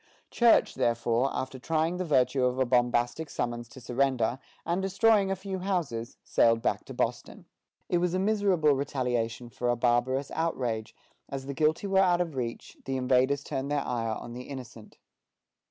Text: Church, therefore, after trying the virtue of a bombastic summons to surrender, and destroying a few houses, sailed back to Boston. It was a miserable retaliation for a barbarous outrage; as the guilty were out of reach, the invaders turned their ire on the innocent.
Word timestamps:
Church, 0.31 0.73
therefore, 0.73 1.29
after 1.31 1.59
trying 1.59 1.97
the 1.97 2.05
virtue 2.05 2.43
of 2.43 2.57
a 2.57 2.65
bombastic 2.65 3.29
summons 3.29 3.69
to 3.69 3.79
surrender, 3.79 4.39
and 4.65 4.81
destroying 4.81 5.29
a 5.29 5.35
few 5.35 5.59
houses, 5.59 6.17
sailed 6.23 6.59
back 6.63 6.85
to 6.85 6.93
Boston. 6.95 7.45
It 7.87 7.99
was 7.99 8.15
a 8.15 8.17
miserable 8.17 8.73
retaliation 8.73 9.47
for 9.49 9.69
a 9.69 9.75
barbarous 9.75 10.31
outrage; 10.31 10.95
as 11.29 11.45
the 11.45 11.53
guilty 11.53 11.85
were 11.85 11.99
out 11.99 12.19
of 12.19 12.33
reach, 12.35 12.77
the 12.85 12.97
invaders 12.97 13.43
turned 13.43 13.69
their 13.69 13.85
ire 13.87 14.15
on 14.17 14.33
the 14.33 14.45
innocent. 14.45 14.97